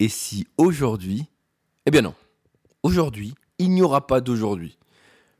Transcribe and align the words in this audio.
Et 0.00 0.08
si 0.08 0.46
aujourd'hui 0.56 1.26
Eh 1.86 1.90
bien 1.90 2.02
non. 2.02 2.14
Aujourd'hui, 2.82 3.34
il 3.58 3.70
n'y 3.70 3.82
aura 3.82 4.06
pas 4.06 4.20
d'aujourd'hui. 4.20 4.78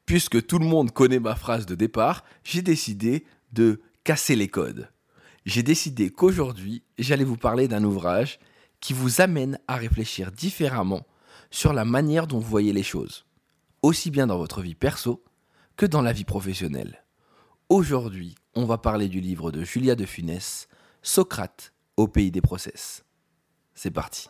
Puisque 0.07 0.46
tout 0.46 0.58
le 0.58 0.67
monde 0.67 0.92
connaît 0.92 1.19
ma 1.19 1.34
phrase 1.34 1.67
de 1.67 1.75
départ, 1.75 2.25
j'ai 2.44 2.62
décidé 2.62 3.25
de 3.52 3.80
casser 4.04 4.36
les 4.36 4.48
codes. 4.48 4.90
J'ai 5.44 5.62
décidé 5.62 6.10
qu'aujourd'hui, 6.10 6.82
j'allais 6.98 7.25
vous 7.25 7.36
parler 7.36 7.68
d'un 7.68 7.84
ouvrage 7.84 8.38
qui 8.80 8.93
vous 8.93 9.20
amène 9.20 9.59
à 9.66 9.77
réfléchir 9.77 10.30
différemment 10.30 11.07
sur 11.50 11.73
la 11.73 11.84
manière 11.84 12.27
dont 12.27 12.39
vous 12.39 12.48
voyez 12.48 12.73
les 12.73 12.82
choses, 12.82 13.27
aussi 13.82 14.11
bien 14.11 14.27
dans 14.27 14.39
votre 14.39 14.61
vie 14.61 14.75
perso 14.75 15.23
que 15.77 15.86
dans 15.86 16.02
la 16.02 16.12
vie 16.12 16.25
professionnelle. 16.25 17.05
Aujourd'hui, 17.68 18.34
on 18.55 18.64
va 18.66 18.79
parler 18.79 19.09
du 19.09 19.21
livre 19.21 19.50
de 19.50 19.64
Julia 19.64 19.95
de 19.95 20.05
Funès, 20.05 20.68
Socrate 21.02 21.73
au 21.96 22.09
pays 22.09 22.30
des 22.30 22.41
process. 22.41 23.05
C'est 23.75 23.91
parti. 23.91 24.29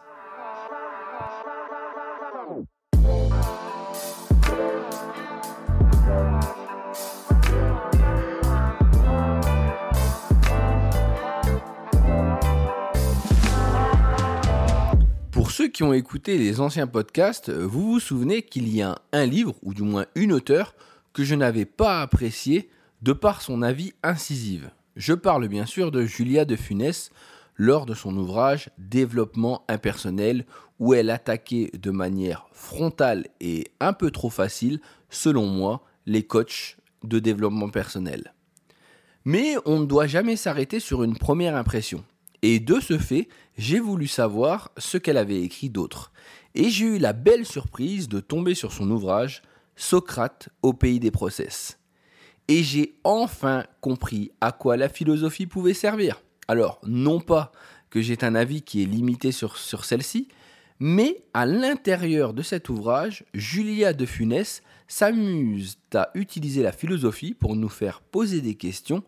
Pour 15.30 15.50
ceux 15.50 15.68
qui 15.68 15.82
ont 15.82 15.92
écouté 15.92 16.38
les 16.38 16.60
anciens 16.60 16.86
podcasts, 16.86 17.50
vous 17.50 17.92
vous 17.92 18.00
souvenez 18.00 18.42
qu'il 18.42 18.68
y 18.68 18.82
a 18.82 18.98
un 19.12 19.26
livre, 19.26 19.54
ou 19.62 19.72
du 19.72 19.82
moins 19.82 20.06
une 20.14 20.32
auteure, 20.32 20.74
que 21.12 21.24
je 21.24 21.34
n'avais 21.34 21.64
pas 21.64 22.02
apprécié 22.02 22.68
de 23.02 23.12
par 23.12 23.42
son 23.42 23.62
avis 23.62 23.92
incisive. 24.02 24.70
Je 24.96 25.12
parle 25.12 25.48
bien 25.48 25.66
sûr 25.66 25.90
de 25.90 26.04
Julia 26.04 26.44
de 26.44 26.56
Funès 26.56 27.10
lors 27.56 27.86
de 27.86 27.94
son 27.94 28.16
ouvrage 28.16 28.70
Développement 28.78 29.64
impersonnel, 29.68 30.44
où 30.78 30.94
elle 30.94 31.10
attaquait 31.10 31.70
de 31.72 31.90
manière 31.90 32.46
frontale 32.52 33.26
et 33.40 33.68
un 33.80 33.92
peu 33.92 34.10
trop 34.10 34.30
facile, 34.30 34.80
selon 35.08 35.46
moi, 35.46 35.82
les 36.06 36.24
coachs 36.24 36.76
de 37.02 37.18
développement 37.18 37.68
personnel. 37.68 38.34
Mais 39.24 39.54
on 39.64 39.80
ne 39.80 39.86
doit 39.86 40.06
jamais 40.06 40.36
s'arrêter 40.36 40.80
sur 40.80 41.02
une 41.02 41.16
première 41.16 41.56
impression. 41.56 42.04
Et 42.42 42.60
de 42.60 42.80
ce 42.80 42.98
fait, 42.98 43.28
j'ai 43.56 43.80
voulu 43.80 44.06
savoir 44.06 44.70
ce 44.76 44.98
qu'elle 44.98 45.16
avait 45.16 45.42
écrit 45.42 45.70
d'autre. 45.70 46.12
Et 46.54 46.68
j'ai 46.68 46.84
eu 46.84 46.98
la 46.98 47.12
belle 47.12 47.46
surprise 47.46 48.08
de 48.08 48.20
tomber 48.20 48.54
sur 48.54 48.72
son 48.72 48.90
ouvrage 48.90 49.42
Socrate 49.76 50.50
au 50.62 50.72
pays 50.72 51.00
des 51.00 51.10
process. 51.10 51.78
Et 52.48 52.62
j'ai 52.62 52.96
enfin 53.02 53.64
compris 53.80 54.30
à 54.40 54.52
quoi 54.52 54.76
la 54.76 54.88
philosophie 54.88 55.46
pouvait 55.46 55.74
servir. 55.74 56.22
Alors, 56.46 56.80
non 56.84 57.20
pas 57.20 57.50
que 57.88 58.02
j'ai 58.02 58.22
un 58.22 58.34
avis 58.34 58.62
qui 58.62 58.82
est 58.82 58.86
limité 58.86 59.32
sur, 59.32 59.56
sur 59.56 59.84
celle-ci, 59.84 60.28
mais 60.80 61.24
à 61.32 61.46
l'intérieur 61.46 62.34
de 62.34 62.42
cet 62.42 62.68
ouvrage, 62.68 63.24
Julia 63.32 63.92
de 63.92 64.06
Funès 64.06 64.62
s'amuse 64.88 65.78
à 65.94 66.10
utiliser 66.14 66.62
la 66.62 66.72
philosophie 66.72 67.34
pour 67.34 67.56
nous 67.56 67.68
faire 67.68 68.00
poser 68.00 68.40
des 68.40 68.54
questions 68.54 69.02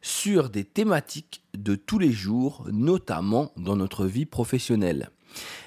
sur 0.00 0.48
des 0.48 0.64
thématiques 0.64 1.42
de 1.54 1.74
tous 1.74 1.98
les 1.98 2.12
jours, 2.12 2.66
notamment 2.70 3.52
dans 3.56 3.76
notre 3.76 4.06
vie 4.06 4.26
professionnelle. 4.26 5.10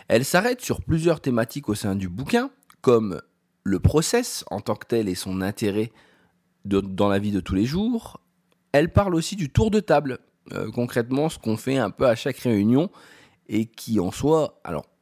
Elle 0.08 0.26
s'arrête 0.26 0.62
sur 0.62 0.82
plusieurs 0.82 1.22
thématiques 1.22 1.70
au 1.70 1.76
sein 1.76 1.96
du 1.96 2.10
bouquin, 2.10 2.50
comme 2.82 3.22
le 3.64 3.80
process 3.80 4.44
en 4.50 4.62
tant 4.62 4.76
que 4.76 4.88
tel 4.88 5.08
et 5.08 5.16
son 5.16 5.42
intérêt 5.42 5.92
dans 6.66 7.10
la 7.10 7.20
vie 7.20 7.32
de 7.32 7.40
tous 7.40 7.56
les 7.56 7.66
jours. 7.66 8.20
Elle 8.72 8.92
parle 8.92 9.16
aussi 9.16 9.36
du 9.36 9.50
tour 9.50 9.70
de 9.70 9.80
table, 9.80 10.20
euh, 10.54 10.72
concrètement 10.72 11.30
ce 11.30 11.38
qu'on 11.38 11.58
fait 11.58 11.78
un 11.78 11.92
peu 11.92 12.08
à 12.08 12.16
chaque 12.16 12.38
réunion 12.38 12.90
et 13.48 13.66
qui 13.66 14.00
en 14.00 14.12
soi, 14.12 14.62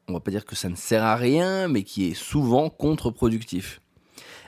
on 0.09 0.13
va 0.13 0.19
pas 0.19 0.31
dire 0.31 0.45
que 0.45 0.55
ça 0.55 0.69
ne 0.69 0.75
sert 0.75 1.03
à 1.03 1.15
rien, 1.15 1.67
mais 1.67 1.83
qui 1.83 2.07
est 2.07 2.13
souvent 2.13 2.69
contre-productif. 2.69 3.81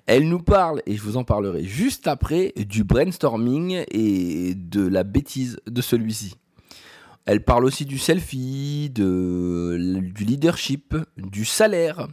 Elle 0.08 0.28
nous 0.28 0.42
parle, 0.42 0.82
et 0.86 0.96
je 0.96 1.02
vous 1.02 1.18
en 1.18 1.24
parlerai 1.24 1.64
juste 1.64 2.08
après, 2.08 2.54
du 2.58 2.84
brainstorming 2.84 3.84
et 3.92 4.56
de 4.56 4.86
la 4.86 5.04
bêtise 5.04 5.60
de 5.68 5.82
celui-ci. 5.82 6.36
Elle 7.26 7.44
parle 7.44 7.66
aussi 7.66 7.86
du 7.86 8.00
selfie, 8.00 8.90
du 8.90 10.26
leadership, 10.26 10.96
du 11.18 11.46
salaire, 11.46 12.08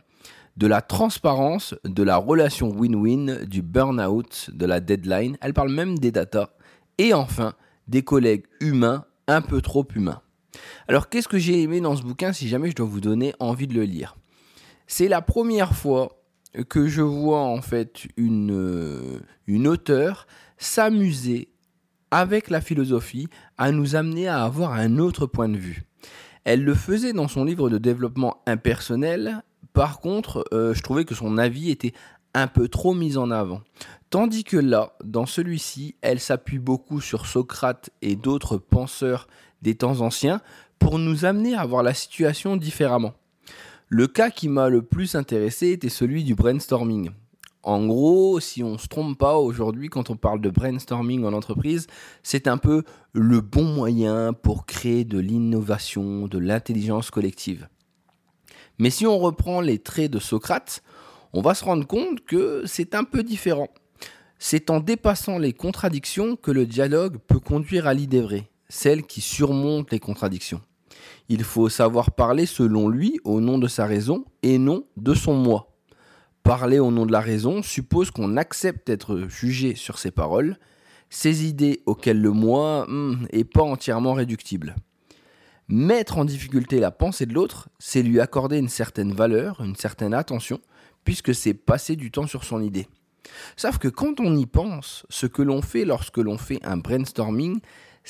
de 0.58 0.66
la 0.66 0.82
transparence, 0.82 1.74
de 1.84 2.02
la 2.02 2.18
relation 2.18 2.68
win-win, 2.68 3.46
du 3.46 3.62
burn-out, 3.62 4.50
de 4.52 4.66
la 4.66 4.80
deadline. 4.80 5.38
Elle 5.40 5.54
parle 5.54 5.72
même 5.72 5.98
des 5.98 6.10
data. 6.10 6.50
Et 6.98 7.14
enfin, 7.14 7.54
des 7.86 8.02
collègues 8.02 8.44
humains 8.60 9.04
un 9.28 9.40
peu 9.40 9.62
trop 9.62 9.86
humains. 9.94 10.20
Alors 10.88 11.08
qu'est-ce 11.08 11.28
que 11.28 11.38
j'ai 11.38 11.62
aimé 11.62 11.80
dans 11.80 11.96
ce 11.96 12.02
bouquin 12.02 12.32
si 12.32 12.48
jamais 12.48 12.70
je 12.70 12.76
dois 12.76 12.86
vous 12.86 13.00
donner 13.00 13.34
envie 13.38 13.66
de 13.66 13.74
le 13.74 13.84
lire? 13.84 14.16
C'est 14.86 15.08
la 15.08 15.20
première 15.20 15.74
fois 15.74 16.22
que 16.68 16.88
je 16.88 17.02
vois 17.02 17.42
en 17.42 17.60
fait 17.60 18.08
une, 18.16 18.52
euh, 18.52 19.20
une 19.46 19.68
auteure 19.68 20.26
s'amuser 20.56 21.48
avec 22.10 22.48
la 22.48 22.60
philosophie 22.60 23.28
à 23.58 23.70
nous 23.70 23.96
amener 23.96 24.28
à 24.28 24.42
avoir 24.44 24.72
un 24.72 24.98
autre 24.98 25.26
point 25.26 25.48
de 25.48 25.58
vue. 25.58 25.84
Elle 26.44 26.64
le 26.64 26.74
faisait 26.74 27.12
dans 27.12 27.28
son 27.28 27.44
livre 27.44 27.68
de 27.68 27.76
développement 27.76 28.42
impersonnel, 28.46 29.42
par 29.74 30.00
contre, 30.00 30.44
euh, 30.52 30.72
je 30.72 30.82
trouvais 30.82 31.04
que 31.04 31.14
son 31.14 31.36
avis 31.36 31.70
était 31.70 31.92
un 32.34 32.46
peu 32.46 32.68
trop 32.68 32.94
mis 32.94 33.16
en 33.16 33.30
avant. 33.30 33.60
Tandis 34.10 34.44
que 34.44 34.56
là, 34.56 34.96
dans 35.04 35.26
celui-ci, 35.26 35.96
elle 36.00 36.20
s'appuie 36.20 36.58
beaucoup 36.58 37.00
sur 37.00 37.26
Socrate 37.26 37.90
et 38.00 38.16
d'autres 38.16 38.56
penseurs 38.56 39.28
des 39.62 39.74
temps 39.74 40.00
anciens 40.00 40.40
pour 40.78 40.98
nous 40.98 41.24
amener 41.24 41.54
à 41.54 41.64
voir 41.66 41.82
la 41.82 41.94
situation 41.94 42.56
différemment. 42.56 43.14
Le 43.88 44.06
cas 44.06 44.30
qui 44.30 44.48
m'a 44.48 44.68
le 44.68 44.82
plus 44.82 45.14
intéressé 45.14 45.70
était 45.70 45.88
celui 45.88 46.24
du 46.24 46.34
brainstorming. 46.34 47.10
En 47.62 47.86
gros, 47.86 48.38
si 48.38 48.62
on 48.62 48.72
ne 48.72 48.78
se 48.78 48.86
trompe 48.86 49.18
pas 49.18 49.36
aujourd'hui 49.36 49.88
quand 49.88 50.10
on 50.10 50.16
parle 50.16 50.40
de 50.40 50.50
brainstorming 50.50 51.24
en 51.24 51.32
entreprise, 51.32 51.86
c'est 52.22 52.46
un 52.48 52.56
peu 52.56 52.84
le 53.12 53.40
bon 53.40 53.64
moyen 53.64 54.32
pour 54.32 54.64
créer 54.64 55.04
de 55.04 55.18
l'innovation, 55.18 56.28
de 56.28 56.38
l'intelligence 56.38 57.10
collective. 57.10 57.68
Mais 58.78 58.90
si 58.90 59.06
on 59.06 59.18
reprend 59.18 59.60
les 59.60 59.78
traits 59.78 60.10
de 60.10 60.18
Socrate, 60.18 60.82
on 61.32 61.40
va 61.40 61.54
se 61.54 61.64
rendre 61.64 61.86
compte 61.86 62.24
que 62.24 62.62
c'est 62.64 62.94
un 62.94 63.04
peu 63.04 63.22
différent. 63.22 63.68
C'est 64.38 64.70
en 64.70 64.80
dépassant 64.80 65.38
les 65.38 65.52
contradictions 65.52 66.36
que 66.36 66.52
le 66.52 66.64
dialogue 66.64 67.18
peut 67.26 67.40
conduire 67.40 67.86
à 67.86 67.94
l'idée 67.94 68.20
vraie, 68.20 68.48
celle 68.68 69.04
qui 69.04 69.20
surmonte 69.20 69.90
les 69.90 70.00
contradictions. 70.00 70.60
Il 71.28 71.44
faut 71.44 71.68
savoir 71.68 72.12
parler 72.12 72.46
selon 72.46 72.88
lui 72.88 73.18
au 73.24 73.40
nom 73.40 73.58
de 73.58 73.68
sa 73.68 73.86
raison 73.86 74.24
et 74.42 74.58
non 74.58 74.84
de 74.96 75.14
son 75.14 75.34
moi. 75.34 75.74
Parler 76.42 76.78
au 76.78 76.90
nom 76.90 77.04
de 77.04 77.12
la 77.12 77.20
raison 77.20 77.62
suppose 77.62 78.10
qu'on 78.10 78.36
accepte 78.36 78.86
d'être 78.86 79.28
jugé 79.28 79.74
sur 79.74 79.98
ses 79.98 80.10
paroles, 80.10 80.56
ses 81.10 81.46
idées 81.46 81.82
auxquelles 81.86 82.20
le 82.20 82.30
moi 82.30 82.86
n'est 82.88 83.42
hmm, 83.42 83.48
pas 83.52 83.62
entièrement 83.62 84.14
réductible. 84.14 84.76
Mettre 85.68 86.16
en 86.16 86.24
difficulté 86.24 86.80
la 86.80 86.90
pensée 86.90 87.26
de 87.26 87.34
l'autre, 87.34 87.68
c'est 87.78 88.02
lui 88.02 88.20
accorder 88.20 88.56
une 88.56 88.70
certaine 88.70 89.12
valeur, 89.12 89.60
une 89.62 89.76
certaine 89.76 90.14
attention, 90.14 90.60
puisque 91.04 91.34
c'est 91.34 91.52
passer 91.52 91.96
du 91.96 92.10
temps 92.10 92.26
sur 92.26 92.44
son 92.44 92.62
idée. 92.62 92.88
Sauf 93.56 93.76
que 93.76 93.88
quand 93.88 94.20
on 94.20 94.34
y 94.36 94.46
pense, 94.46 95.04
ce 95.10 95.26
que 95.26 95.42
l'on 95.42 95.60
fait 95.60 95.84
lorsque 95.84 96.16
l'on 96.16 96.38
fait 96.38 96.60
un 96.64 96.78
brainstorming, 96.78 97.60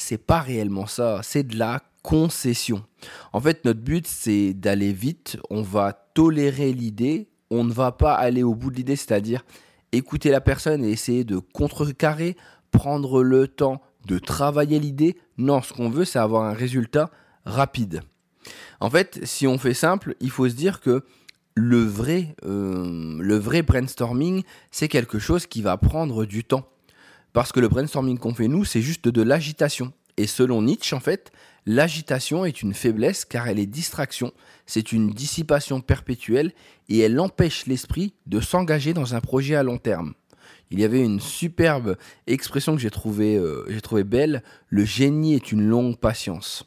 c'est 0.01 0.19
pas 0.19 0.41
réellement 0.41 0.87
ça, 0.87 1.21
c'est 1.23 1.43
de 1.43 1.57
la 1.57 1.83
concession. 2.03 2.85
En 3.33 3.41
fait, 3.41 3.65
notre 3.65 3.81
but, 3.81 4.07
c'est 4.07 4.55
d'aller 4.55 4.93
vite, 4.93 5.39
on 5.51 5.63
va 5.63 5.93
tolérer 6.15 6.73
l'idée, 6.73 7.29
on 7.51 7.65
ne 7.65 7.73
va 7.73 7.93
pas 7.93 8.15
aller 8.15 8.43
au 8.43 8.55
bout 8.55 8.71
de 8.71 8.77
l'idée, 8.77 8.97
c'est-à-dire 8.97 9.45
écouter 9.93 10.31
la 10.31 10.41
personne 10.41 10.85
et 10.85 10.91
essayer 10.91 11.25
de 11.25 11.39
contrecarrer, 11.39 12.37
prendre 12.71 13.23
le 13.23 13.49
temps 13.49 13.81
de 14.07 14.19
travailler 14.19 14.79
l'idée. 14.79 15.17
Non, 15.37 15.63
ce 15.63 15.73
qu'on 15.73 15.91
veut, 15.91 16.05
c'est 16.05 16.19
avoir 16.19 16.45
un 16.45 16.53
résultat 16.53 17.11
rapide. 17.45 18.03
En 18.81 18.91
fait, 18.91 19.21
si 19.25 19.47
on 19.47 19.59
fait 19.59 19.75
simple, 19.75 20.15
il 20.21 20.31
faut 20.31 20.49
se 20.49 20.55
dire 20.55 20.81
que 20.81 21.05
le 21.55 21.83
vrai, 21.83 22.37
euh, 22.45 23.19
le 23.21 23.37
vrai 23.37 23.63
brainstorming, 23.63 24.45
c'est 24.71 24.89
quelque 24.89 25.19
chose 25.19 25.47
qui 25.47 25.61
va 25.61 25.77
prendre 25.77 26.25
du 26.25 26.45
temps. 26.45 26.69
Parce 27.33 27.53
que 27.53 27.61
le 27.61 27.69
brainstorming 27.69 28.19
qu'on 28.19 28.35
fait 28.35 28.49
nous, 28.49 28.65
c'est 28.65 28.81
juste 28.81 29.09
de 29.09 29.23
l'agitation. 29.23 29.93
Et 30.19 30.27
selon 30.27 30.61
Nietzsche, 30.61 30.95
en 30.95 31.01
fait, 31.01 31.33
L'agitation 31.71 32.47
est 32.47 32.63
une 32.63 32.73
faiblesse 32.73 33.27
car 33.27 33.47
elle 33.47 33.59
est 33.59 33.67
distraction, 33.67 34.33
c'est 34.65 34.91
une 34.91 35.11
dissipation 35.11 35.83
perpétuelle 35.83 36.55
et 36.89 37.01
elle 37.01 37.21
empêche 37.21 37.67
l'esprit 37.67 38.15
de 38.25 38.41
s'engager 38.41 38.95
dans 38.95 39.15
un 39.15 39.21
projet 39.21 39.55
à 39.55 39.63
long 39.63 39.77
terme. 39.77 40.15
Il 40.71 40.81
y 40.81 40.85
avait 40.85 41.05
une 41.05 41.21
superbe 41.21 41.99
expression 42.27 42.75
que 42.75 42.81
j'ai 42.81 42.89
trouvée 42.89 43.37
euh, 43.37 43.67
trouvé 43.83 44.03
belle, 44.03 44.43
le 44.71 44.87
génie 44.87 45.35
est 45.35 45.53
une 45.53 45.61
longue 45.61 45.99
patience. 45.99 46.65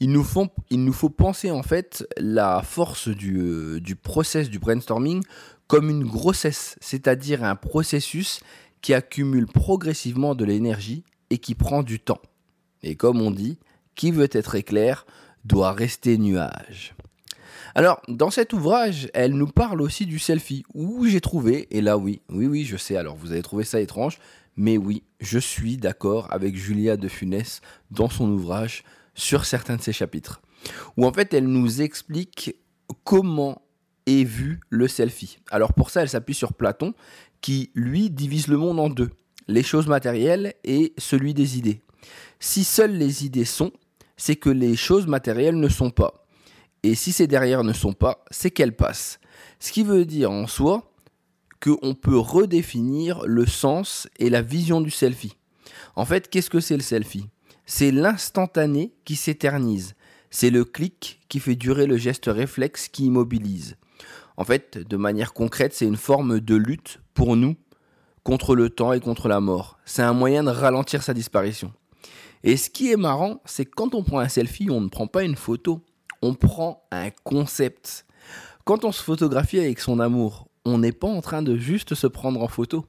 Il 0.00 0.10
nous, 0.10 0.22
faut, 0.22 0.48
il 0.68 0.84
nous 0.84 0.92
faut 0.92 1.08
penser 1.08 1.50
en 1.50 1.62
fait 1.62 2.06
la 2.18 2.60
force 2.62 3.08
du, 3.08 3.38
euh, 3.38 3.80
du 3.80 3.96
process 3.96 4.50
du 4.50 4.58
brainstorming 4.58 5.22
comme 5.66 5.88
une 5.88 6.04
grossesse, 6.04 6.76
c'est-à-dire 6.82 7.42
un 7.42 7.56
processus 7.56 8.40
qui 8.82 8.92
accumule 8.92 9.46
progressivement 9.46 10.34
de 10.34 10.44
l'énergie 10.44 11.04
et 11.30 11.38
qui 11.38 11.54
prend 11.54 11.82
du 11.82 12.00
temps. 12.00 12.20
Et 12.86 12.94
comme 12.94 13.20
on 13.20 13.32
dit, 13.32 13.58
qui 13.96 14.12
veut 14.12 14.28
être 14.30 14.54
éclair 14.54 15.06
doit 15.44 15.72
rester 15.72 16.18
nuage. 16.18 16.94
Alors, 17.74 18.00
dans 18.06 18.30
cet 18.30 18.52
ouvrage, 18.52 19.10
elle 19.12 19.32
nous 19.32 19.48
parle 19.48 19.82
aussi 19.82 20.06
du 20.06 20.20
selfie, 20.20 20.64
où 20.72 21.04
j'ai 21.04 21.20
trouvé, 21.20 21.66
et 21.76 21.80
là 21.80 21.98
oui, 21.98 22.22
oui, 22.30 22.46
oui, 22.46 22.64
je 22.64 22.76
sais, 22.76 22.96
alors 22.96 23.16
vous 23.16 23.32
avez 23.32 23.42
trouvé 23.42 23.64
ça 23.64 23.80
étrange, 23.80 24.18
mais 24.56 24.78
oui, 24.78 25.02
je 25.20 25.38
suis 25.40 25.76
d'accord 25.76 26.28
avec 26.32 26.54
Julia 26.54 26.96
de 26.96 27.08
Funès 27.08 27.60
dans 27.90 28.08
son 28.08 28.30
ouvrage 28.30 28.84
sur 29.14 29.46
certains 29.46 29.76
de 29.76 29.82
ses 29.82 29.92
chapitres, 29.92 30.40
où 30.96 31.06
en 31.06 31.12
fait 31.12 31.34
elle 31.34 31.48
nous 31.48 31.82
explique 31.82 32.54
comment 33.02 33.62
est 34.06 34.24
vu 34.24 34.60
le 34.70 34.86
selfie. 34.86 35.38
Alors 35.50 35.72
pour 35.72 35.90
ça, 35.90 36.02
elle 36.02 36.08
s'appuie 36.08 36.34
sur 36.34 36.54
Platon, 36.54 36.94
qui 37.40 37.72
lui 37.74 38.10
divise 38.10 38.46
le 38.46 38.58
monde 38.58 38.78
en 38.78 38.88
deux, 38.88 39.10
les 39.48 39.64
choses 39.64 39.88
matérielles 39.88 40.54
et 40.62 40.94
celui 40.98 41.34
des 41.34 41.58
idées. 41.58 41.82
Si 42.40 42.64
seules 42.64 42.96
les 42.96 43.24
idées 43.24 43.44
sont, 43.44 43.72
c'est 44.16 44.36
que 44.36 44.50
les 44.50 44.76
choses 44.76 45.06
matérielles 45.06 45.58
ne 45.58 45.68
sont 45.68 45.90
pas. 45.90 46.26
Et 46.82 46.94
si 46.94 47.12
ces 47.12 47.26
derrière 47.26 47.64
ne 47.64 47.72
sont 47.72 47.92
pas, 47.92 48.24
c'est 48.30 48.50
qu'elles 48.50 48.76
passent. 48.76 49.18
Ce 49.58 49.72
qui 49.72 49.82
veut 49.82 50.04
dire 50.04 50.30
en 50.30 50.46
soi 50.46 50.92
qu'on 51.60 51.94
peut 51.94 52.18
redéfinir 52.18 53.22
le 53.26 53.46
sens 53.46 54.08
et 54.18 54.30
la 54.30 54.42
vision 54.42 54.80
du 54.80 54.90
selfie. 54.90 55.36
En 55.96 56.04
fait, 56.04 56.28
qu'est-ce 56.28 56.50
que 56.50 56.60
c'est 56.60 56.76
le 56.76 56.82
selfie? 56.82 57.28
C'est 57.64 57.90
l'instantané 57.90 58.92
qui 59.04 59.16
s'éternise. 59.16 59.94
C'est 60.30 60.50
le 60.50 60.64
clic 60.64 61.20
qui 61.28 61.40
fait 61.40 61.56
durer 61.56 61.86
le 61.86 61.96
geste 61.96 62.26
réflexe 62.26 62.88
qui 62.88 63.06
immobilise. 63.06 63.76
En 64.36 64.44
fait, 64.44 64.78
de 64.78 64.96
manière 64.96 65.32
concrète, 65.32 65.74
c'est 65.74 65.86
une 65.86 65.96
forme 65.96 66.40
de 66.40 66.54
lutte 66.54 67.00
pour 67.14 67.36
nous 67.36 67.56
contre 68.22 68.54
le 68.54 68.70
temps 68.70 68.92
et 68.92 69.00
contre 69.00 69.28
la 69.28 69.40
mort. 69.40 69.78
C'est 69.84 70.02
un 70.02 70.12
moyen 70.12 70.44
de 70.44 70.50
ralentir 70.50 71.02
sa 71.02 71.14
disparition. 71.14 71.72
Et 72.44 72.56
ce 72.56 72.70
qui 72.70 72.92
est 72.92 72.96
marrant, 72.96 73.40
c'est 73.44 73.64
que 73.64 73.74
quand 73.74 73.94
on 73.94 74.02
prend 74.02 74.18
un 74.18 74.28
selfie, 74.28 74.70
on 74.70 74.80
ne 74.80 74.88
prend 74.88 75.06
pas 75.06 75.24
une 75.24 75.36
photo, 75.36 75.82
on 76.22 76.34
prend 76.34 76.86
un 76.90 77.10
concept. 77.24 78.06
Quand 78.64 78.84
on 78.84 78.92
se 78.92 79.02
photographie 79.02 79.58
avec 79.58 79.80
son 79.80 80.00
amour, 80.00 80.48
on 80.64 80.78
n'est 80.78 80.92
pas 80.92 81.08
en 81.08 81.20
train 81.20 81.42
de 81.42 81.56
juste 81.56 81.94
se 81.94 82.06
prendre 82.06 82.42
en 82.42 82.48
photo. 82.48 82.84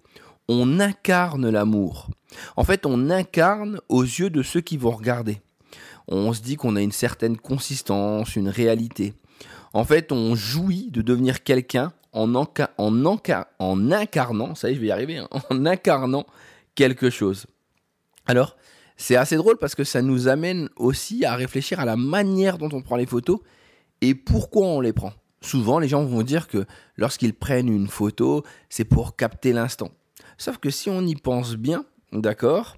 On 0.48 0.80
incarne 0.80 1.50
l'amour. 1.50 2.10
En 2.56 2.64
fait, 2.64 2.86
on 2.86 3.10
incarne 3.10 3.80
aux 3.90 4.04
yeux 4.04 4.30
de 4.30 4.42
ceux 4.42 4.62
qui 4.62 4.78
vont 4.78 4.92
regarder. 4.92 5.42
On 6.08 6.34
se 6.34 6.42
dit 6.42 6.56
qu'on 6.56 6.76
a 6.76 6.82
une 6.82 6.92
certaine 6.92 7.38
consistance, 7.38 8.36
une 8.36 8.50
réalité. 8.50 9.14
En 9.74 9.84
fait, 9.84 10.12
on 10.12 10.36
jouit 10.36 10.90
de 10.92 11.02
devenir 11.02 11.44
quelqu'un 11.44 11.92
en, 12.14 12.34
en, 12.34 12.48
en, 13.60 13.92
incarnant, 13.92 14.56
ça 14.56 14.70
y 14.70 14.72
est, 14.72 14.76
je 14.76 14.82
vais 14.82 14.88
y 14.88 14.92
arriver, 14.92 15.18
hein, 15.18 15.28
en 15.50 15.66
incarnant 15.66 16.26
quelque 16.76 17.10
chose. 17.10 17.46
Alors, 18.26 18.56
c'est 18.98 19.16
assez 19.16 19.36
drôle 19.36 19.58
parce 19.58 19.76
que 19.76 19.84
ça 19.84 20.02
nous 20.02 20.28
amène 20.28 20.70
aussi 20.76 21.24
à 21.24 21.36
réfléchir 21.36 21.80
à 21.80 21.86
la 21.86 21.96
manière 21.96 22.58
dont 22.58 22.70
on 22.74 22.82
prend 22.82 22.96
les 22.96 23.06
photos 23.06 23.40
et 24.02 24.16
pourquoi 24.16 24.66
on 24.66 24.82
les 24.82 24.94
prend. 24.94 25.14
Souvent, 25.42 25.80
les 25.80 25.88
gens 25.88 26.04
vont 26.04 26.24
dire 26.24 26.48
que 26.48 26.66
lorsqu'ils 26.98 27.34
prennent 27.34 27.70
une 27.70 27.88
photo, 27.88 28.44
c'est 28.70 28.86
pour 28.86 29.16
capter 29.16 29.54
l'instant. 29.54 29.92
Sauf 30.38 30.58
que 30.58 30.72
si 30.72 30.90
on 30.90 31.02
y 31.02 31.16
pense 31.16 31.56
bien, 31.56 31.86
d'accord, 32.12 32.76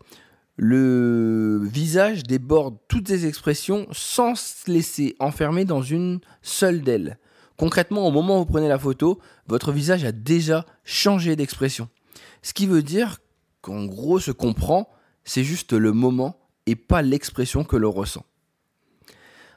le 0.58 1.62
visage 1.64 2.24
déborde 2.24 2.78
toutes 2.90 3.08
ces 3.08 3.26
expressions 3.26 3.88
sans 3.94 4.36
se 4.36 4.70
laisser 4.70 5.16
enfermer 5.20 5.64
dans 5.64 5.82
une 5.82 6.20
seule 6.42 6.82
d'elles. 6.82 7.18
Concrètement, 7.56 8.06
au 8.08 8.12
moment 8.12 8.36
où 8.36 8.40
vous 8.40 8.46
prenez 8.46 8.68
la 8.68 8.80
photo, 8.80 9.20
votre 9.48 9.72
visage 9.72 10.04
a 10.04 10.12
déjà 10.12 10.66
changé 10.84 11.38
d'expression. 11.38 11.88
Ce 12.42 12.54
qui 12.54 12.68
veut 12.68 12.84
dire 12.84 13.20
qu'en 13.62 13.86
gros, 13.86 14.20
ce 14.20 14.32
qu'on 14.32 14.54
prend, 14.54 14.90
c'est 15.30 15.44
juste 15.44 15.74
le 15.74 15.94
moment 15.94 16.40
et 16.66 16.76
pas 16.76 17.04
l'expression 17.04 17.64
que 17.64 17.76
l'on 17.76 17.92
ressent. 17.92 18.26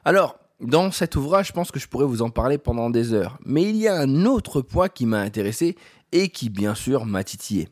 Alors, 0.05 0.37
dans 0.59 0.91
cet 0.91 1.15
ouvrage, 1.15 1.47
je 1.47 1.51
pense 1.51 1.71
que 1.71 1.79
je 1.79 1.87
pourrais 1.87 2.05
vous 2.05 2.21
en 2.21 2.29
parler 2.29 2.59
pendant 2.59 2.91
des 2.91 3.11
heures, 3.11 3.39
mais 3.43 3.63
il 3.63 3.77
y 3.77 3.87
a 3.87 3.95
un 3.95 4.25
autre 4.25 4.61
point 4.61 4.87
qui 4.87 5.07
m'a 5.07 5.19
intéressé 5.19 5.75
et 6.11 6.29
qui 6.29 6.51
bien 6.51 6.75
sûr 6.75 7.07
m'a 7.07 7.23
titillé. 7.23 7.69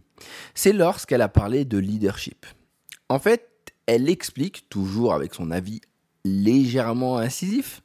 C'est 0.56 0.74
lorsqu'elle 0.74 1.22
a 1.22 1.30
parlé 1.30 1.64
de 1.64 1.78
leadership. 1.78 2.48
En 3.08 3.20
fait, 3.20 3.48
elle 3.86 4.10
explique, 4.10 4.68
toujours 4.68 5.14
avec 5.14 5.36
son 5.36 5.52
avis 5.52 5.82
légèrement 6.26 7.20
incisif, 7.20 7.84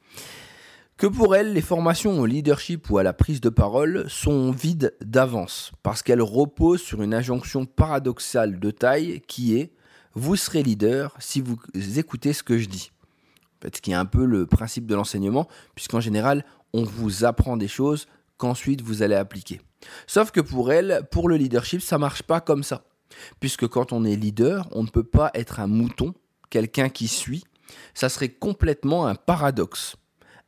que 0.96 1.06
pour 1.06 1.36
elle, 1.36 1.52
les 1.52 1.60
formations 1.60 2.18
au 2.18 2.24
leadership 2.24 2.88
ou 2.88 2.96
à 2.96 3.02
la 3.02 3.12
prise 3.12 3.42
de 3.42 3.50
parole 3.50 4.08
sont 4.08 4.50
vides 4.50 4.96
d'avance, 5.02 5.72
parce 5.82 6.02
qu'elles 6.02 6.22
reposent 6.22 6.80
sur 6.80 7.02
une 7.02 7.12
injonction 7.12 7.66
paradoxale 7.66 8.58
de 8.58 8.70
taille 8.70 9.20
qui 9.26 9.58
est 9.58 9.75
vous 10.16 10.34
serez 10.34 10.62
leader 10.62 11.14
si 11.18 11.42
vous 11.42 11.58
écoutez 11.98 12.32
ce 12.32 12.42
que 12.42 12.56
je 12.56 12.68
dis. 12.68 12.90
Ce 13.62 13.80
qui 13.80 13.90
est 13.92 13.94
un 13.94 14.06
peu 14.06 14.24
le 14.24 14.46
principe 14.46 14.86
de 14.86 14.94
l'enseignement, 14.94 15.46
puisqu'en 15.74 16.00
général, 16.00 16.44
on 16.72 16.84
vous 16.84 17.24
apprend 17.24 17.58
des 17.58 17.68
choses 17.68 18.06
qu'ensuite 18.38 18.80
vous 18.80 19.02
allez 19.02 19.14
appliquer. 19.14 19.60
Sauf 20.06 20.30
que 20.30 20.40
pour 20.40 20.72
elle, 20.72 21.06
pour 21.10 21.28
le 21.28 21.36
leadership, 21.36 21.82
ça 21.82 21.98
marche 21.98 22.22
pas 22.22 22.40
comme 22.40 22.62
ça. 22.62 22.84
Puisque 23.40 23.68
quand 23.68 23.92
on 23.92 24.04
est 24.04 24.16
leader, 24.16 24.66
on 24.72 24.82
ne 24.82 24.88
peut 24.88 25.04
pas 25.04 25.30
être 25.34 25.60
un 25.60 25.66
mouton, 25.66 26.14
quelqu'un 26.48 26.88
qui 26.88 27.08
suit. 27.08 27.44
Ça 27.92 28.08
serait 28.08 28.30
complètement 28.30 29.06
un 29.06 29.16
paradoxe. 29.16 29.96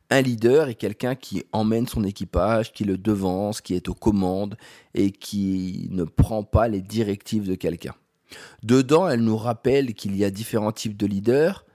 Un 0.09 0.21
leader 0.21 0.69
est 0.69 0.75
quelqu'un 0.75 1.13
qui 1.13 1.43
emmène 1.51 1.87
son 1.87 2.03
équipage, 2.03 2.73
qui 2.73 2.85
le 2.85 2.97
devance, 2.97 3.61
qui 3.61 3.75
est 3.75 3.87
aux 3.87 3.93
commandes 3.93 4.57
et 4.95 5.11
qui 5.11 5.87
ne 5.91 6.05
prend 6.05 6.43
pas 6.43 6.67
les 6.67 6.81
directives 6.81 7.47
de 7.47 7.53
quelqu'un. 7.53 7.93
Dedans, 8.63 9.07
elle 9.09 9.21
nous 9.21 9.37
rappelle 9.37 9.93
qu'il 9.93 10.15
y 10.15 10.23
a 10.23 10.31
différents 10.31 10.71
types 10.71 10.97
de 10.97 11.05
leaders, 11.05 11.65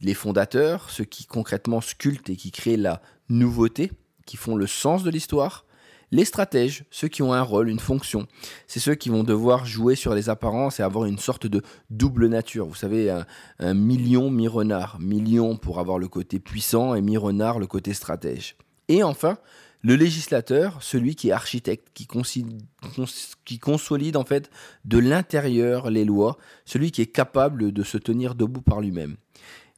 les 0.00 0.14
fondateurs, 0.14 0.90
ceux 0.90 1.04
qui 1.04 1.26
concrètement 1.26 1.80
sculptent 1.80 2.30
et 2.30 2.36
qui 2.36 2.50
créent 2.50 2.76
la 2.76 3.00
nouveauté, 3.28 3.92
qui 4.26 4.36
font 4.36 4.56
le 4.56 4.66
sens 4.66 5.02
de 5.02 5.10
l'histoire, 5.10 5.64
les 6.10 6.24
stratèges, 6.24 6.84
ceux 6.90 7.08
qui 7.08 7.22
ont 7.22 7.32
un 7.32 7.42
rôle, 7.42 7.68
une 7.68 7.80
fonction, 7.80 8.28
c'est 8.68 8.78
ceux 8.78 8.94
qui 8.94 9.08
vont 9.08 9.24
devoir 9.24 9.66
jouer 9.66 9.96
sur 9.96 10.14
les 10.14 10.28
apparences 10.28 10.78
et 10.78 10.84
avoir 10.84 11.06
une 11.06 11.18
sorte 11.18 11.48
de 11.48 11.62
double 11.90 12.28
nature. 12.28 12.66
Vous 12.66 12.74
savez, 12.76 13.10
un, 13.58 13.74
million 13.74 14.30
mi-renard. 14.30 15.00
Million 15.00 15.56
pour 15.56 15.80
avoir 15.80 15.98
le 15.98 16.06
côté 16.06 16.38
puissant 16.38 16.94
et 16.94 17.00
mi-renard 17.00 17.58
le 17.58 17.66
côté 17.66 17.94
stratège. 17.94 18.56
Et 18.86 19.02
enfin, 19.02 19.38
le 19.84 19.96
législateur, 19.96 20.82
celui 20.82 21.14
qui 21.14 21.28
est 21.28 21.32
architecte, 21.32 21.88
qui, 21.92 22.06
consolide 23.58 24.16
en 24.16 24.24
fait 24.24 24.50
de 24.86 24.98
l'intérieur 24.98 25.90
les 25.90 26.06
lois, 26.06 26.38
celui 26.64 26.90
qui 26.90 27.02
est 27.02 27.06
capable 27.06 27.70
de 27.70 27.82
se 27.82 27.98
tenir 27.98 28.34
debout 28.34 28.62
par 28.62 28.80
lui-même. 28.80 29.16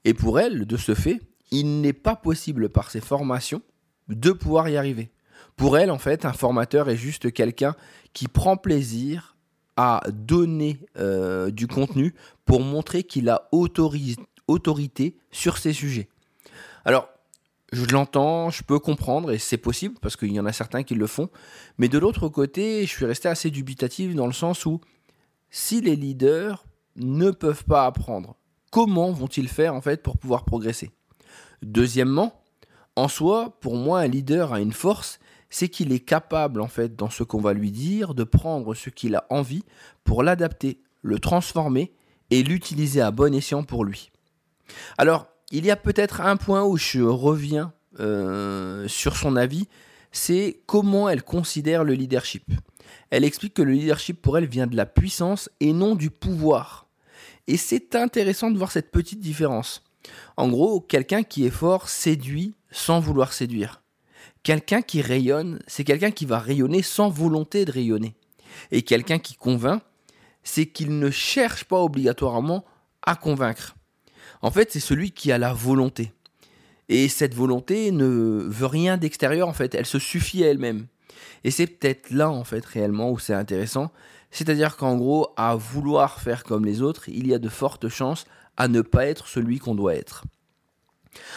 Et 0.04 0.14
pour 0.14 0.38
elle, 0.38 0.64
de 0.64 0.76
ce 0.76 0.94
fait, 0.94 1.20
il 1.50 1.80
n'est 1.80 1.92
pas 1.92 2.14
possible 2.14 2.68
par 2.68 2.92
ses 2.92 3.00
formations 3.00 3.62
de 4.06 4.30
pouvoir 4.30 4.68
y 4.68 4.76
arriver. 4.76 5.10
Pour 5.56 5.76
elle, 5.76 5.90
en 5.90 5.98
fait, 5.98 6.24
un 6.24 6.32
formateur 6.32 6.88
est 6.88 6.96
juste 6.96 7.32
quelqu'un 7.32 7.74
qui 8.12 8.28
prend 8.28 8.56
plaisir 8.56 9.36
à 9.76 10.02
donner 10.08 10.78
euh, 10.98 11.50
du 11.50 11.66
contenu 11.66 12.14
pour 12.44 12.60
montrer 12.60 13.02
qu'il 13.02 13.28
a 13.28 13.48
autorité 13.50 15.16
sur 15.32 15.58
ces 15.58 15.72
sujets. 15.72 16.08
Alors, 16.84 17.08
je 17.72 17.84
l'entends, 17.86 18.50
je 18.50 18.62
peux 18.62 18.78
comprendre, 18.78 19.32
et 19.32 19.38
c'est 19.38 19.56
possible, 19.56 19.96
parce 20.00 20.16
qu'il 20.16 20.32
y 20.32 20.40
en 20.40 20.46
a 20.46 20.52
certains 20.52 20.82
qui 20.82 20.94
le 20.94 21.06
font. 21.06 21.28
Mais 21.78 21.88
de 21.88 21.98
l'autre 21.98 22.28
côté, 22.28 22.82
je 22.82 22.90
suis 22.90 23.04
resté 23.04 23.28
assez 23.28 23.50
dubitatif 23.50 24.14
dans 24.14 24.26
le 24.26 24.32
sens 24.32 24.66
où 24.66 24.80
si 25.50 25.80
les 25.80 25.96
leaders 25.96 26.64
ne 26.96 27.30
peuvent 27.30 27.64
pas 27.64 27.86
apprendre, 27.86 28.36
comment 28.70 29.10
vont-ils 29.10 29.48
faire 29.48 29.74
en 29.74 29.80
fait 29.80 30.02
pour 30.02 30.18
pouvoir 30.18 30.44
progresser? 30.44 30.90
Deuxièmement, 31.62 32.42
en 32.94 33.08
soi, 33.08 33.58
pour 33.60 33.76
moi, 33.76 34.00
un 34.00 34.06
leader 34.06 34.52
a 34.52 34.60
une 34.60 34.72
force, 34.72 35.18
c'est 35.50 35.68
qu'il 35.68 35.92
est 35.92 36.00
capable 36.00 36.60
en 36.60 36.68
fait 36.68 36.96
dans 36.96 37.10
ce 37.10 37.22
qu'on 37.22 37.40
va 37.40 37.52
lui 37.52 37.70
dire 37.70 38.14
de 38.14 38.24
prendre 38.24 38.74
ce 38.74 38.90
qu'il 38.90 39.14
a 39.14 39.26
envie 39.30 39.64
pour 40.04 40.22
l'adapter, 40.22 40.80
le 41.02 41.18
transformer 41.18 41.92
et 42.30 42.42
l'utiliser 42.42 43.00
à 43.00 43.10
bon 43.10 43.34
escient 43.34 43.62
pour 43.62 43.84
lui. 43.84 44.10
Alors, 44.98 45.28
il 45.50 45.64
y 45.64 45.70
a 45.70 45.76
peut-être 45.76 46.20
un 46.20 46.36
point 46.36 46.64
où 46.64 46.76
je 46.76 47.00
reviens 47.00 47.72
euh, 48.00 48.88
sur 48.88 49.16
son 49.16 49.36
avis, 49.36 49.68
c'est 50.12 50.60
comment 50.66 51.08
elle 51.08 51.22
considère 51.22 51.84
le 51.84 51.94
leadership. 51.94 52.44
Elle 53.10 53.24
explique 53.24 53.54
que 53.54 53.62
le 53.62 53.72
leadership 53.72 54.20
pour 54.20 54.38
elle 54.38 54.46
vient 54.46 54.66
de 54.66 54.76
la 54.76 54.86
puissance 54.86 55.48
et 55.60 55.72
non 55.72 55.94
du 55.94 56.10
pouvoir. 56.10 56.88
Et 57.46 57.56
c'est 57.56 57.94
intéressant 57.94 58.50
de 58.50 58.58
voir 58.58 58.72
cette 58.72 58.90
petite 58.90 59.20
différence. 59.20 59.84
En 60.36 60.48
gros, 60.48 60.80
quelqu'un 60.80 61.22
qui 61.22 61.46
est 61.46 61.50
fort 61.50 61.88
séduit 61.88 62.54
sans 62.70 63.00
vouloir 63.00 63.32
séduire. 63.32 63.82
Quelqu'un 64.42 64.82
qui 64.82 65.00
rayonne, 65.02 65.60
c'est 65.66 65.84
quelqu'un 65.84 66.10
qui 66.10 66.26
va 66.26 66.38
rayonner 66.38 66.82
sans 66.82 67.08
volonté 67.08 67.64
de 67.64 67.72
rayonner. 67.72 68.14
Et 68.70 68.82
quelqu'un 68.82 69.18
qui 69.18 69.34
convainc, 69.34 69.82
c'est 70.42 70.66
qu'il 70.66 70.98
ne 70.98 71.10
cherche 71.10 71.64
pas 71.64 71.80
obligatoirement 71.82 72.64
à 73.02 73.16
convaincre. 73.16 73.75
En 74.46 74.52
fait, 74.52 74.70
c'est 74.70 74.78
celui 74.78 75.10
qui 75.10 75.32
a 75.32 75.38
la 75.38 75.52
volonté. 75.52 76.12
Et 76.88 77.08
cette 77.08 77.34
volonté 77.34 77.90
ne 77.90 78.46
veut 78.48 78.66
rien 78.66 78.96
d'extérieur, 78.96 79.48
en 79.48 79.52
fait, 79.52 79.74
elle 79.74 79.86
se 79.86 79.98
suffit 79.98 80.44
à 80.44 80.46
elle-même. 80.46 80.86
Et 81.42 81.50
c'est 81.50 81.66
peut-être 81.66 82.10
là, 82.10 82.30
en 82.30 82.44
fait, 82.44 82.64
réellement, 82.64 83.10
où 83.10 83.18
c'est 83.18 83.34
intéressant. 83.34 83.90
C'est-à-dire 84.30 84.76
qu'en 84.76 84.94
gros, 84.94 85.30
à 85.36 85.56
vouloir 85.56 86.20
faire 86.20 86.44
comme 86.44 86.64
les 86.64 86.80
autres, 86.80 87.08
il 87.08 87.26
y 87.26 87.34
a 87.34 87.40
de 87.40 87.48
fortes 87.48 87.88
chances 87.88 88.24
à 88.56 88.68
ne 88.68 88.82
pas 88.82 89.06
être 89.06 89.26
celui 89.26 89.58
qu'on 89.58 89.74
doit 89.74 89.96
être. 89.96 90.22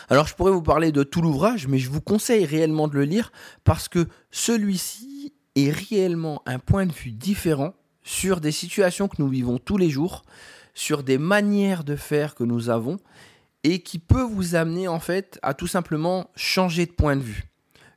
Alors 0.09 0.27
je 0.27 0.35
pourrais 0.35 0.51
vous 0.51 0.61
parler 0.61 0.91
de 0.91 1.01
tout 1.01 1.23
l'ouvrage, 1.23 1.67
mais 1.67 1.79
je 1.79 1.89
vous 1.89 2.01
conseille 2.01 2.45
réellement 2.45 2.87
de 2.87 2.93
le 2.93 3.05
lire 3.05 3.31
parce 3.63 3.87
que 3.87 4.05
celui-ci 4.29 5.33
est 5.55 5.71
réellement 5.71 6.43
un 6.45 6.59
point 6.59 6.85
de 6.85 6.93
vue 6.93 7.11
différent 7.11 7.73
sur 8.03 8.39
des 8.39 8.51
situations 8.51 9.07
que 9.07 9.19
nous 9.19 9.29
vivons 9.29 9.57
tous 9.57 9.77
les 9.77 9.89
jours, 9.89 10.23
sur 10.79 11.03
des 11.03 11.17
manières 11.17 11.83
de 11.83 11.97
faire 11.97 12.35
que 12.35 12.45
nous 12.45 12.69
avons 12.69 12.99
et 13.65 13.83
qui 13.83 13.99
peut 13.99 14.23
vous 14.23 14.55
amener 14.55 14.87
en 14.87 15.01
fait 15.01 15.37
à 15.41 15.53
tout 15.53 15.67
simplement 15.67 16.31
changer 16.37 16.85
de 16.85 16.91
point 16.91 17.17
de 17.17 17.21
vue. 17.21 17.43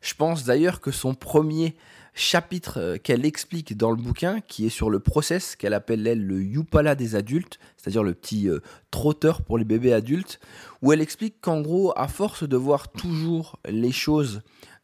Je 0.01 0.15
pense 0.15 0.45
d'ailleurs 0.45 0.81
que 0.81 0.91
son 0.91 1.15
premier 1.15 1.77
chapitre 2.13 2.81
euh, 2.81 2.97
qu'elle 2.99 3.25
explique 3.25 3.77
dans 3.77 3.91
le 3.93 3.97
bouquin, 3.97 4.41
qui 4.41 4.67
est 4.67 4.71
sur 4.71 4.91
le 4.91 4.99
process 4.99 5.55
qu'elle 5.55 5.75
appelle 5.75 6.05
elle 6.09 6.27
le 6.27 6.43
Yupala 6.43 6.97
des 6.97 7.15
adultes, 7.15 7.61
c'est-à-dire 7.77 8.03
le 8.03 8.15
petit 8.15 8.49
euh, 8.49 8.59
trotteur 8.91 9.43
pour 9.43 9.59
les 9.59 9.65
bébés 9.65 9.93
adultes, 9.93 10.41
où 10.83 10.93
elle 10.93 11.01
explique 11.01 11.41
qu'en 11.41 11.61
gros, 11.61 11.93
à 11.97 12.09
force 12.09 12.43
de 12.43 12.57
voir 12.57 12.91
toujours 12.91 13.61
les 13.65 13.93
choses 13.93 14.43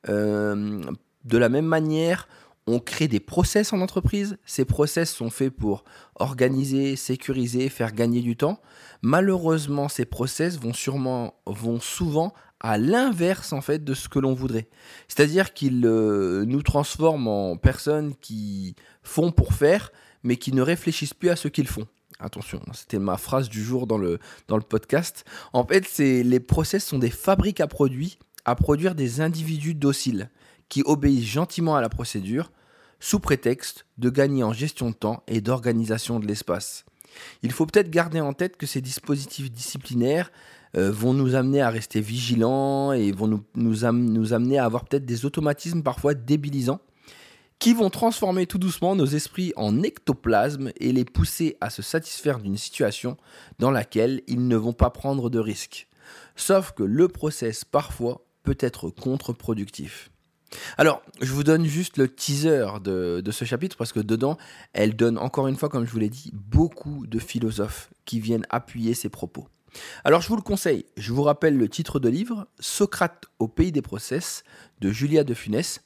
euh, 0.09 0.81
de 1.25 1.37
la 1.37 1.49
même 1.49 1.67
manière, 1.67 2.29
on 2.69 2.81
crée 2.81 3.09
des 3.09 3.21
process 3.21 3.73
en 3.73 3.81
entreprise. 3.81 4.37
Ces 4.45 4.65
process 4.65 5.11
sont 5.11 5.31
faits 5.31 5.51
pour 5.51 5.85
organiser, 6.17 6.97
sécuriser, 6.97 7.69
faire 7.71 7.93
gagner 7.93 8.21
du 8.21 8.37
temps. 8.37 8.61
Malheureusement, 9.01 9.89
ces 9.89 10.05
process 10.05 10.59
vont 10.59 10.75
sûrement, 10.75 11.35
vont 11.47 11.81
souvent 11.81 12.35
à 12.61 12.77
l'inverse 12.77 13.53
en 13.53 13.61
fait 13.61 13.85
de 13.85 13.95
ce 13.95 14.09
que 14.09 14.19
l'on 14.19 14.35
voudrait. 14.35 14.69
C'est-à-dire 15.07 15.55
qu'ils 15.55 15.87
euh, 15.87 16.45
nous 16.45 16.63
transforment 16.63 17.29
en 17.29 17.57
personnes 17.57 18.15
qui 18.21 18.75
font 19.03 19.33
pour 19.33 19.55
faire, 19.55 19.91
mais 20.23 20.37
qui 20.37 20.53
ne 20.53 20.61
réfléchissent 20.61 21.15
plus 21.15 21.31
à 21.31 21.37
ce 21.37 21.49
qu'ils 21.49 21.69
font. 21.69 21.87
Attention, 22.21 22.61
c'était 22.75 22.99
ma 22.99 23.17
phrase 23.17 23.49
du 23.49 23.63
jour 23.63 23.87
dans 23.87 23.99
le, 23.99 24.19
dans 24.49 24.61
podcast. 24.61 25.25
En 25.53 25.65
fait, 25.65 25.99
les 25.99 26.41
process 26.41 26.85
sont 26.85 26.99
des 26.99 27.11
fabriques 27.11 27.61
à 27.61 27.69
produits, 27.69 28.19
à 28.45 28.57
produire 28.57 28.95
des 28.97 29.21
individus 29.21 29.75
dociles, 29.75 30.29
qui 30.69 30.83
obéissent 30.85 31.25
gentiment 31.25 31.77
à 31.77 31.81
la 31.81 31.89
procédure, 31.89 32.51
sous 33.01 33.21
prétexte 33.21 33.87
de 33.97 34.11
gagner 34.11 34.43
en 34.43 34.53
gestion 34.53 34.91
de 34.91 34.95
temps 34.95 35.23
et 35.27 35.41
d'organisation 35.41 36.21
de 36.21 36.27
l'espace. 36.27 36.85
Il 37.43 37.53
faut 37.53 37.67
peut-être 37.67 37.91
garder 37.91 38.21
en 38.21 38.33
tête 38.33 38.57
que 38.57 38.67
ces 38.67 38.81
dispositifs 38.81 39.51
disciplinaires 39.51 40.31
euh, 40.77 40.91
vont 40.91 41.15
nous 41.15 41.35
amener 41.35 41.63
à 41.63 41.71
rester 41.71 42.01
vigilants 42.01 42.93
et 42.93 43.13
vont 43.13 43.27
nous, 43.27 43.45
nous, 43.55 43.85
amener 44.35 44.59
à 44.59 44.65
avoir 44.65 44.85
peut-être 44.85 45.07
des 45.07 45.25
automatismes 45.25 45.83
parfois 45.83 46.15
débilisants 46.15 46.81
qui 47.59 47.73
vont 47.73 47.91
transformer 47.91 48.47
tout 48.47 48.59
doucement 48.59 48.95
nos 48.95 49.07
esprits 49.07 49.53
en 49.57 49.83
ectoplasme 49.83 50.71
et 50.77 50.93
les 50.93 51.05
pousser 51.05 51.57
à 51.61 51.71
se 51.71 51.83
satisfaire 51.83 52.39
d'une 52.39 52.57
situation 52.57 53.17
dans 53.59 53.71
laquelle 53.71 54.23
ils 54.29 54.47
ne 54.47 54.57
vont 54.57 54.73
pas 54.73 54.91
prendre 54.91 55.29
de 55.31 55.41
risques. 55.41 55.89
Sauf 56.37 56.73
que 56.73 56.85
le 56.85 57.09
process 57.09 57.65
parfois 57.65 58.25
peut 58.45 58.59
être 58.61 58.91
contre-productif. 58.91 60.11
Alors, 60.77 61.03
je 61.21 61.33
vous 61.33 61.45
donne 61.45 61.67
juste 61.67 61.97
le 61.97 62.09
teaser 62.09 62.67
de, 62.83 63.21
de, 63.25 63.31
ce 63.31 63.45
chapitre 63.45 63.77
parce 63.77 63.93
que 63.93 64.01
dedans, 64.01 64.39
elle 64.73 64.97
donne 64.97 65.19
encore 65.19 65.49
une 65.49 65.57
fois, 65.57 65.69
comme 65.69 65.87
je 65.87 65.91
vous 65.91 65.99
l'ai 65.99 66.09
dit, 66.09 66.33
beaucoup 66.33 67.07
de 67.07 67.19
philosophes 67.19 67.91
qui 68.05 68.21
viennent 68.21 68.47
appuyer 68.51 68.95
ses 68.95 69.09
propos. 69.09 69.47
Alors 70.05 70.21
je 70.21 70.29
vous 70.29 70.37
le 70.37 70.43
conseille, 70.43 70.87
je 70.97 71.13
vous 71.13 71.23
rappelle 71.23 71.57
le 71.57 71.69
titre 71.69 72.01
de 72.01 72.09
livre, 72.09 72.47
Socrate 72.59 73.27
au 73.39 73.49
pays 73.49 73.73
des 73.73 73.83
process, 73.83 74.45
de 74.81 74.91
Julia 74.91 75.25
de 75.25 75.35
Funès. 75.35 75.83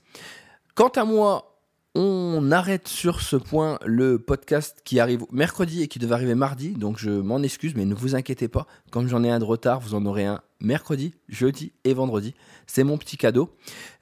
Quant 0.74 0.88
à 0.88 1.04
moi, 1.04 1.58
on 1.94 2.50
arrête 2.52 2.88
sur 2.88 3.20
ce 3.20 3.36
point 3.36 3.78
le 3.84 4.18
podcast 4.18 4.80
qui 4.84 4.98
arrive 4.98 5.24
mercredi 5.30 5.82
et 5.82 5.88
qui 5.88 5.98
devait 5.98 6.14
arriver 6.14 6.34
mardi, 6.34 6.70
donc 6.70 6.98
je 6.98 7.10
m'en 7.10 7.42
excuse, 7.42 7.74
mais 7.74 7.84
ne 7.84 7.94
vous 7.94 8.14
inquiétez 8.14 8.48
pas, 8.48 8.66
comme 8.90 9.08
j'en 9.08 9.24
ai 9.24 9.30
un 9.30 9.38
de 9.38 9.44
retard, 9.44 9.80
vous 9.80 9.94
en 9.94 10.06
aurez 10.06 10.24
un 10.24 10.40
mercredi, 10.62 11.14
jeudi 11.28 11.72
et 11.84 11.92
vendredi. 11.92 12.34
C'est 12.66 12.84
mon 12.84 12.96
petit 12.96 13.16
cadeau. 13.16 13.54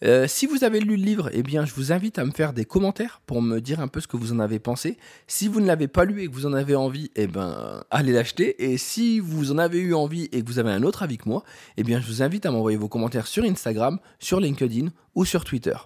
Euh, 0.04 0.26
si 0.28 0.46
vous 0.46 0.62
avez 0.62 0.80
lu 0.80 0.96
le 0.96 1.02
livre, 1.02 1.30
eh 1.32 1.42
bien, 1.42 1.64
je 1.64 1.74
vous 1.74 1.92
invite 1.92 2.18
à 2.18 2.24
me 2.24 2.30
faire 2.30 2.52
des 2.52 2.64
commentaires 2.64 3.20
pour 3.26 3.42
me 3.42 3.60
dire 3.60 3.80
un 3.80 3.88
peu 3.88 4.00
ce 4.00 4.06
que 4.06 4.16
vous 4.16 4.32
en 4.32 4.38
avez 4.38 4.58
pensé. 4.58 4.98
Si 5.26 5.48
vous 5.48 5.60
ne 5.60 5.66
l'avez 5.66 5.88
pas 5.88 6.04
lu 6.04 6.22
et 6.22 6.28
que 6.28 6.32
vous 6.32 6.46
en 6.46 6.52
avez 6.52 6.76
envie, 6.76 7.10
eh 7.16 7.26
ben, 7.26 7.82
allez 7.90 8.12
l'acheter. 8.12 8.70
Et 8.70 8.76
si 8.76 9.18
vous 9.18 9.50
en 9.52 9.58
avez 9.58 9.78
eu 9.78 9.94
envie 9.94 10.28
et 10.32 10.42
que 10.42 10.46
vous 10.46 10.58
avez 10.58 10.70
un 10.70 10.82
autre 10.82 11.02
avis 11.02 11.18
que 11.18 11.28
moi, 11.28 11.42
eh 11.76 11.82
bien, 11.82 12.00
je 12.00 12.06
vous 12.06 12.22
invite 12.22 12.46
à 12.46 12.50
m'envoyer 12.50 12.78
vos 12.78 12.88
commentaires 12.88 13.26
sur 13.26 13.44
Instagram, 13.44 13.98
sur 14.18 14.40
LinkedIn 14.40 14.88
ou 15.14 15.24
sur 15.24 15.44
Twitter. 15.44 15.76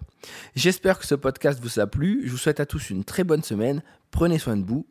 J'espère 0.54 0.98
que 0.98 1.06
ce 1.06 1.14
podcast 1.14 1.60
vous 1.62 1.80
a 1.80 1.86
plu. 1.86 2.22
Je 2.24 2.30
vous 2.30 2.38
souhaite 2.38 2.60
à 2.60 2.66
tous 2.66 2.90
une 2.90 3.04
très 3.04 3.24
bonne 3.24 3.42
semaine. 3.42 3.82
Prenez 4.10 4.38
soin 4.38 4.56
de 4.56 4.64
vous. 4.64 4.86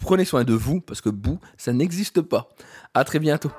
Prenez 0.00 0.24
soin 0.24 0.44
de 0.44 0.54
vous 0.54 0.80
parce 0.80 1.00
que 1.00 1.10
vous, 1.10 1.38
ça 1.58 1.72
n'existe 1.72 2.22
pas. 2.22 2.48
À 2.94 3.04
très 3.04 3.18
bientôt. 3.18 3.50